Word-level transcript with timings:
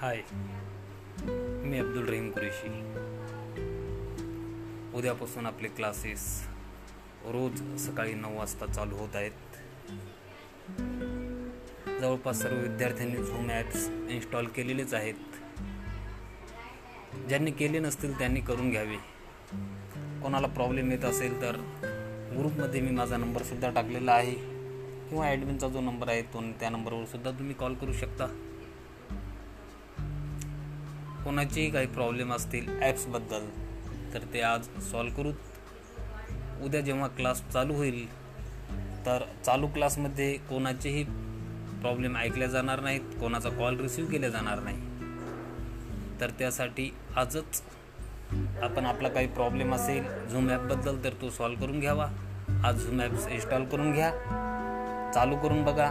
हाय 0.00 0.22
मी 1.68 1.78
अब्दुल 1.78 2.08
रहीम 2.08 2.30
कुरेशी. 2.30 2.68
उद्यापासून 4.98 5.46
आपले 5.46 5.68
क्लासेस 5.68 6.48
रोज 7.24 7.78
सकाळी 7.78 8.14
नऊ 8.14 8.38
वाजता 8.38 8.66
चालू 8.66 8.96
होत 8.96 9.16
आहेत. 9.16 9.56
जवळपास 12.00 12.42
सर्व 12.42 12.56
विद्यार्थ्यांनी 12.56 13.22
झूम 13.22 13.50
ॲप्स 13.50 13.88
इन्स्टॉल 13.88 14.46
केलेलेच 14.46 14.94
आहेत. 14.94 15.14
ज्यांनी 17.28 17.50
केले 17.50 17.78
नसतील 17.78 18.18
त्यांनी 18.18 18.40
करून 18.40 18.70
घ्यावे. 18.70 18.96
कोणाला 20.22 20.46
प्रॉब्लेम 20.46 20.90
येत 20.90 21.04
असेल 21.04 21.42
तर 21.42 21.56
ग्रुपमध्ये 22.38 22.80
मी 22.80 22.90
माझा 22.90 23.16
नंबरसुद्धा 23.16 23.70
टाकलेला 23.70 24.12
आहे. 24.12 24.34
किंवा 25.08 25.26
ॲडमिनचा 25.26 25.68
जो 25.68 25.80
नंबर 25.80 26.08
आहे 26.08 26.22
तो 26.22 26.40
त्या 26.60 26.70
नंबरवर 26.70 27.04
सुद्धा 27.04 27.30
तुम्ही 27.30 27.54
कॉल 27.54 27.74
करू 27.74 27.92
शकता. 27.92 28.47
कोणाचेही 31.24 31.70
काही 31.70 31.86
प्रॉब्लेम 31.86 32.32
असतील 32.32 32.68
ॲप्सबद्दल 32.82 33.46
तर 34.14 34.24
ते 34.32 34.40
आज 34.40 34.68
सॉल्व 34.90 35.12
करू. 35.12 35.32
उद्या 36.64 36.80
जेव्हा 36.80 37.08
क्लास 37.08 37.42
चालू 37.52 37.74
होईल 37.74 38.06
तर 39.06 39.24
चालू 39.44 39.66
क्लासमध्ये 39.66 40.32
कोणाचेही 40.48 41.02
प्रॉब्लेम 41.80 42.16
ऐकले 42.16 42.48
जाणार 42.48 42.80
नाहीत 42.80 43.18
कोणाचा 43.20 43.48
कॉल 43.48 43.80
रिसीव 43.80 44.06
केला 44.06 44.28
जाणार 44.28 44.60
नाही. 44.60 44.80
तर 46.20 46.30
त्यासाठी 46.38 46.90
आजच 47.16 47.62
आपण 48.62 48.86
आपला 48.86 49.08
काही 49.08 49.26
प्रॉब्लेम 49.26 49.74
असेल 49.74 50.04
झूम 50.30 50.50
ॲपबद्दल 50.50 51.04
तर 51.04 51.12
तो 51.20 51.30
सॉल्व 51.30 51.60
करून 51.60 51.80
घ्यावा. 51.80 52.06
आज 52.64 52.84
झूम 52.84 53.00
ॲप्स 53.00 53.26
इन्स्टॉल 53.28 53.64
करून 53.64 53.92
घ्या. 53.92 54.10
चालू 55.14 55.36
करून 55.36 55.64
बघा. 55.64 55.90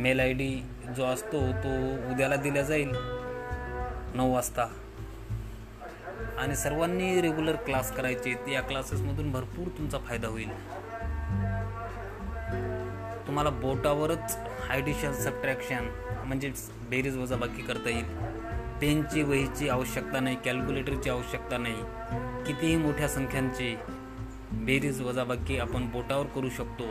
मेल 0.00 0.20
आय 0.20 0.32
डी 0.32 0.62
जो 0.96 1.04
असतो 1.04 1.40
तो 1.40 1.68
उद्याला 2.12 2.36
दिला 2.36 2.62
जाईल. 2.62 2.90
नऊ 4.14 4.34
वाजता. 4.34 4.66
आणि 6.38 6.56
सर्वांनी 6.56 7.20
रेग्युलर 7.20 7.56
क्लास 7.56 7.92
करायचे. 7.92 8.52
या 8.52 8.60
क्लासेसमधून 8.60 9.32
भरपूर 9.32 9.68
तुमचा 9.68 9.98
फायदा 9.98 10.28
होईल. 10.28 10.48
तुम्हाला 13.26 13.50
बोटावरच 13.50 14.38
हायडिशन 14.68 15.12
सबट्रॅक्शन 15.12 15.90
म्हणजेच 16.24 16.70
बेरीज 16.88 17.16
वजाबाकी 17.16 17.62
करता 17.62 17.90
येईल. 17.90 18.04
पेनची 18.80 19.22
वहीची 19.22 19.68
आवश्यकता 19.68 20.20
नाही 20.20 20.36
कॅल्क्युलेटरची 20.44 21.10
आवश्यकता 21.10 21.58
नाही. 21.58 21.82
कितीही 22.46 22.76
मोठ्या 22.76 23.08
संख्यांची 23.08 23.76
बेरीज 24.52 25.02
वजाबाकी 25.02 25.58
आपण 25.58 25.90
बोटावर 25.90 26.26
करू 26.26 26.48
शकतो. 26.48 26.84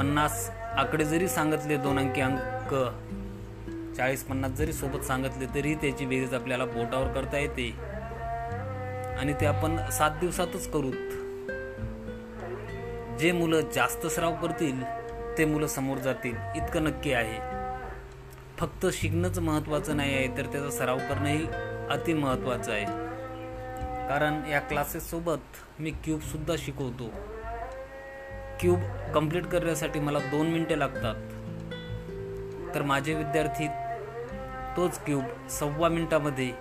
पन्नास 0.00 0.50
आकडे 0.76 1.04
जरी 1.04 1.28
सांगितले 1.28 1.76
दोन 1.76 1.98
अंकी 1.98 2.20
अंक 2.20 2.74
चाळीस 3.96 4.24
पन्नास 4.24 4.50
जरी 4.50 4.72
सोबत 4.72 5.00
सांगितले 5.00 5.46
तरी 5.54 5.74
त्याची 5.74 6.06
बेरीज 6.06 6.34
आपल्याला 6.34 6.64
बोटावर 6.64 7.12
करता 7.12 7.38
येते. 7.38 7.74
आणि 9.18 9.32
ते 9.32 9.46
आपण 9.46 9.90
सात 9.90 10.10
दिवसातच 10.10 10.70
करू. 10.70 10.90
जे 13.18 13.32
मुलं 13.32 13.60
जास्त 13.74 14.06
सराव 14.06 14.34
करतील 14.34 14.82
ते 15.38 15.44
मुलं 15.44 15.66
समोर 15.66 15.98
जातील. 15.98 16.34
इतकं 16.56 16.84
नक्की 16.84 17.12
आहे. 17.12 17.38
फक्त 18.58 18.86
शिकणंच 18.92 19.38
महत्त्वाचं 19.38 19.96
नाही 19.96 20.14
आहे 20.14 20.28
तर 20.28 20.42
त्याचा 20.42 20.70
सराव 20.70 20.98
करणंही 20.98 21.46
अति 21.90 22.14
महत्त्वाचं 22.14 22.72
आहे. 22.72 22.84
कारण 24.08 24.50
या 24.50 24.60
क्लासेससोबत 24.60 25.80
मी 25.80 25.90
क्यूबसुद्धा 25.90 26.54
शिकवतो. 26.58 27.29
क्यूब 28.60 28.80
कंप्लीट 29.14 29.46
करण्यासाठी 29.46 30.00
मला 30.00 30.18
दोन 30.18 30.46
मिनटे 30.46 30.78
लागतात. 30.78 31.14
तर 32.74 32.82
माझे 32.82 33.14
विद्यार्थी 33.14 33.68
तोच 34.76 35.04
क्यूब 35.04 35.48
सव्वा 35.48 35.88
मिनटामध्ये 35.88 36.52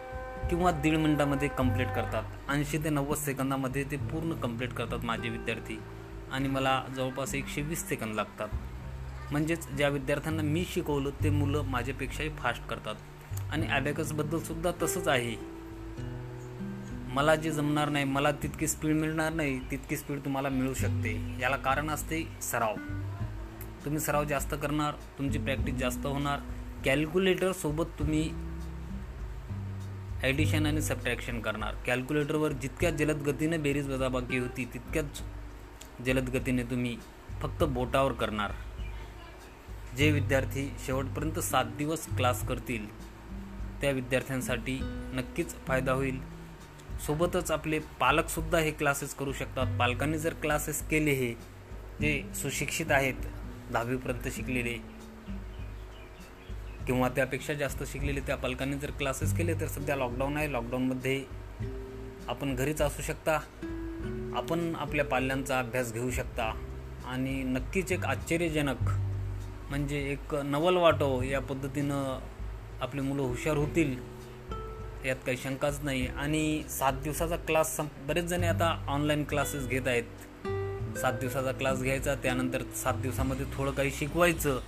किंवा 0.50 0.72
दीड 0.72 0.98
मिनटामध्ये 0.98 1.48
कंप्लीट 1.48 1.88
करतात. 1.88 2.24
ऐंशी 2.50 2.78
ते 2.78 2.90
नव्वद 2.90 3.18
सेकंदामध्ये 3.18 3.84
ते 3.84 3.98
पूर्ण 3.98 4.34
कंप्लीट 4.34 4.74
करतात 4.74 5.00
माझे 5.04 5.30
विद्यार्थी. 5.30 5.80
आणि 6.32 6.48
मला 6.48 6.84
जवळपास 6.96 7.36
एकशे 7.36 7.62
वीस 7.62 7.90
सेकंद 7.90 8.16
लागतात. 8.16 8.48
म्हणजेच 9.32 9.70
ज्या 9.70 9.90
विद्यार्थ्यांना 9.90 10.42
मी 10.42 10.66
शिकवलं 10.70 11.10
ते 11.24 11.30
मुलं 11.30 11.62
माझ्यापेक्षाही 11.62 12.30
फास्ट 12.30 12.68
करतात. 12.68 12.96
आणि 13.52 13.68
ॲबॅकसबद्दल 13.68 14.40
सुद्धा 14.40 14.72
तसंच 14.82 15.08
आहे. 15.08 15.59
मला 17.20 17.36
जे 17.36 17.52
जमणार 17.52 17.90
नाही 17.90 18.06
मला 18.06 18.32
तितकी 18.32 18.68
स्पीड 18.68 18.96
मिळणार 18.96 19.34
नाही 19.34 19.60
तितकी 19.72 19.98
स्पीड 19.98 20.20
तुम्हाला 20.26 20.50
मिळू 20.50 20.74
शकते. 20.74 21.12
याला 21.42 21.56
कारण 21.56 21.90
असते 21.90 22.22
सराव. 22.42 22.76
तुम्ही 23.86 24.00
सराव 24.00 24.24
जास्त 24.24 24.54
करणार 24.54 24.94
तुमची 25.18 25.40
प्रॅक्टिस 25.40 25.76
जास्त 25.76 26.06
होणार. 26.06 26.40
कॅल्क्युलेटरसोबत 26.86 28.00
तुम्ही 28.00 28.30
ॲडिशन 30.24 30.66
आणि 30.66 30.82
सबट्रॅक्शन 30.82 31.42
करणार. 31.42 31.76
कॅल्क्युलेटरवर 31.86 32.52
जितक्या 32.52 32.92
जलद 32.92 33.22
गतीने 33.24 33.58
बेरीज 33.58 33.90
वजाबाकी 33.90 34.38
होती 34.38 34.66
तितक्याच 34.74 35.22
जलद 36.06 36.30
गतीने 36.30 36.64
तुम्ही 36.64 36.98
फक्त 37.42 37.64
बोटावर 37.64 38.12
करणार. 38.12 38.52
जे 39.98 40.12
विद्यार्थी 40.12 40.70
शेवटपर्यंत 40.86 41.40
सात 41.40 41.78
दिवस 41.78 42.08
क्लास 42.08 42.48
करतील 42.48 42.90
त्या 43.82 43.92
विद्यार्थ्यांसाठी 43.92 44.80
नक्कीच 45.14 45.56
फायदा 45.68 45.92
होईल. 45.92 46.39
सोबतच 47.06 47.52
आपले 47.52 47.80
पालकसुद्धा 47.80 48.58
हे 48.58 48.72
क्लासेस 48.72 49.14
करू 49.14 49.34
शकतात. 49.34 49.80
पालकांनी 49.80 50.18
जर 50.18 50.34
क्लासेस 50.34 50.88
केले 50.88 51.12
हे 51.12 51.34
जे 52.02 52.24
सुशिक्षित 52.36 52.92
आहेत 52.92 53.14
दहावीपर्यंत 53.72 54.28
शिकलेले 54.32 54.74
किंवा 56.88 57.10
त्यापेक्षा 57.10 57.54
जास्त 57.54 57.84
शिकलेले 57.84 58.20
त्या 58.20 58.36
पालकांनी 58.36 58.78
जर 58.78 58.92
क्लासेस 58.92 59.38
केले 59.38 59.54
तर 59.54 59.68
सध्या 59.68 59.96
लॉकडाऊन 59.96 60.38
आहे. 60.38 60.52
लॉकडाऊनमध्ये 60.52 61.24
आपण 62.28 62.56
घरीच 62.56 62.82
असू 62.82 63.02
शकता. 63.02 63.40
आपण 64.36 64.74
आपल्या 64.76 65.06
पाल्यांचा 65.06 65.60
अभ्यास 65.60 65.94
घेऊ 65.94 66.12
शकता. 66.12 66.54
आणि 67.06 67.44
नक्कीच 67.44 67.92
एक 67.92 68.06
आश्चर्यजनक 68.06 68.78
म्हणजे 69.70 70.12
एक 70.12 70.36
नवल 70.36 70.76
वाटो 70.78 71.22
या 71.22 71.42
पद्धतीनं 71.42 72.20
आपली 72.82 73.02
मुलं 73.02 73.22
हुशार 73.22 73.58
होतील. 73.58 74.19
यात 75.06 75.16
काही 75.26 75.38
शंकाच 75.38 75.80
नाही. 75.84 76.08
आणि 76.08 76.64
सात 76.70 76.94
दिवसाचा 76.94 77.36
क्लास 77.36 77.78
सं 77.78 77.86
बरेच 78.08 78.26
जण 78.26 78.44
आता 78.44 78.86
ऑनलाईन 78.88 79.24
क्लासेस 79.24 79.68
घेत 79.68 79.88
आहेत. 79.88 80.04
सात 80.98 81.14
दिवसाचा 81.14 81.52
क्लास 81.52 81.82
घ्यायचा 81.82 82.16
त्यानंतर 82.16 82.64
सात 82.76 82.94
दिवसामध्ये 82.94 83.46
थोडं 83.54 83.72
काही 83.72 83.92
शिकवायचं 83.92 84.60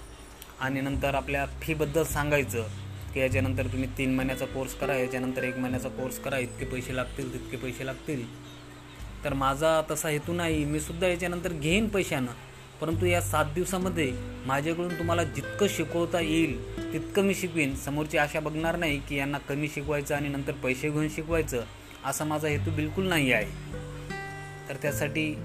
आणि 0.60 0.82
नंतर 0.82 1.16
आपल्या 1.16 1.46
फीबद्दल 1.46 2.04
सांगायचं. 2.04 2.68
की 3.14 3.20
याच्यानंतर 3.20 3.68
तुम्ही 3.68 3.90
तीन 3.98 4.16
महिन्याचा 4.16 4.46
कोर्स 4.46 4.76
करा 4.76 4.96
याच्यानंतर 4.96 5.44
एक 5.44 5.58
महिन्याचा 5.58 5.90
कोर्स 5.90 6.20
करा 6.20 6.38
इतके 6.38 6.66
पैसे 6.66 6.96
लागतील 6.96 7.34
तितके 7.34 7.58
पैसे 7.58 7.86
लागतील. 7.86 8.42
तर 9.24 9.34
माझा 9.34 9.82
तसा 9.92 10.10
हेतू 10.10 10.34
नाही. 10.34 10.66
मी 10.66 10.80
सुद्धा 10.80 11.08
याच्यानंतर 11.08 11.54
घेईन 11.54 11.88
पैशानं. 11.88 12.32
परंतु 12.82 13.06
या 13.06 13.22
सात 13.22 13.46
दिवसामध्ये 13.46 14.14
माझ्याकडून 14.46 15.00
तुम्हाला 15.00 15.24
जितकं 15.24 15.68
शिकवता 15.70 16.20
येईल 16.20 16.54
तितकं 16.94 17.24
मी 17.24 17.36
शिकवीन. 17.36 17.76
समोरची 17.76 18.18
आशा 18.18 18.40
बघणार 18.40 18.76
नाही 18.76 19.00
की 19.00 19.16
यांना 19.16 19.38
कमी 19.38 19.68
शिकवायचं 19.68 20.16
आणि 20.16 20.30
नंतर 20.30 20.52
पैसे 20.52 20.90
घेऊन 20.90 21.10
शिकवायचं 21.10 21.64
असा 22.06 22.24
माझा 22.24 22.48
हेतू 22.48 22.72
बिलकुल 22.72 23.08
नाही 23.08 23.34
आहे. 23.34 23.52
तर 24.70 24.76
त्यासाठी 24.82 25.36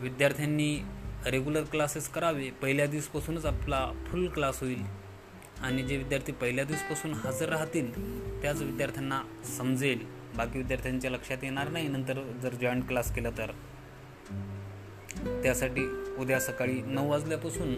विद्यार्थ्यांनी 0.00 0.78
रेग्युलर 1.26 1.62
क्लासेस 1.62 2.08
करावे. 2.08 2.50
पहिल्या 2.50 2.86
दिवसपासूनच 2.86 3.46
आपला 3.46 3.90
फुल 4.06 4.28
क्लास 4.28 4.60
होईल. 4.60 4.82
आणि 5.60 5.82
जे 5.82 5.96
विद्यार्थी 5.96 6.32
पहिल्या 6.32 6.64
दिवसपासून 6.64 7.14
हजर 7.14 7.48
राहतील 7.48 7.92
त्याच 8.42 8.62
विद्यार्थ्यांना 8.62 9.22
समजेल. 9.58 9.98
बाकी 10.36 10.58
विद्यार्थ्यांच्या 10.58 11.10
लक्षात 11.10 11.38
येणार 11.42 11.68
नाही. 11.68 11.88
नंतर 11.88 12.32
जर 12.42 12.54
जॉईंट 12.54 12.88
क्लास 12.88 13.14
केला 13.14 13.30
तर. 13.30 13.50
त्यासाठी 15.24 16.14
उद्या 16.18 16.40
सकाळी 16.40 16.82
नऊ 16.82 17.10
वाजल्यापासून 17.10 17.74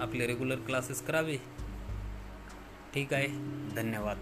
आपले 0.00 0.26
रेग्युलर 0.26 0.56
क्लासेस 0.56 1.02
करावे. 1.02 1.36
ठीक 2.94 3.12
आहे. 3.12 3.26
धन्यवाद. 3.76 4.18